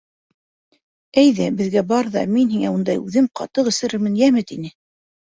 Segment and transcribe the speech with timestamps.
[1.23, 4.73] Әйҙә, беҙгә бар ҙа, мин һиңә унда үҙем ҡатыҡ эсерермен, йәме,— тине.